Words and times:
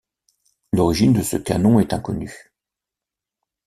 L'origine 0.73 1.13
de 1.13 1.21
ce 1.21 1.37
canon 1.37 1.79
est 1.79 1.93
inconnue. 1.93 2.55